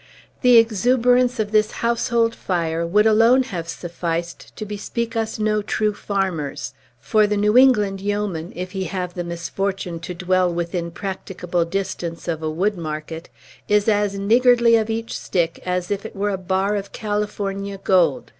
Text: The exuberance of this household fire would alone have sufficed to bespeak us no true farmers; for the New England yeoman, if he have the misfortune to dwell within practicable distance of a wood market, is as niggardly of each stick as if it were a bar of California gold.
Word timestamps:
The 0.41 0.57
exuberance 0.57 1.39
of 1.39 1.51
this 1.51 1.73
household 1.73 2.33
fire 2.33 2.87
would 2.87 3.05
alone 3.05 3.43
have 3.43 3.69
sufficed 3.69 4.55
to 4.55 4.65
bespeak 4.65 5.15
us 5.15 5.37
no 5.37 5.61
true 5.61 5.93
farmers; 5.93 6.73
for 6.99 7.27
the 7.27 7.37
New 7.37 7.55
England 7.55 8.01
yeoman, 8.01 8.51
if 8.55 8.71
he 8.71 8.85
have 8.85 9.13
the 9.13 9.23
misfortune 9.23 9.99
to 9.99 10.15
dwell 10.15 10.51
within 10.51 10.89
practicable 10.89 11.65
distance 11.65 12.27
of 12.27 12.41
a 12.41 12.49
wood 12.49 12.79
market, 12.79 13.29
is 13.67 13.87
as 13.87 14.17
niggardly 14.17 14.75
of 14.75 14.89
each 14.89 15.15
stick 15.15 15.61
as 15.67 15.91
if 15.91 16.03
it 16.03 16.15
were 16.15 16.31
a 16.31 16.35
bar 16.39 16.75
of 16.75 16.91
California 16.91 17.77
gold. 17.77 18.29